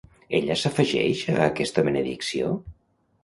[0.37, 2.49] Ella s'afegeix a aquesta benedicció?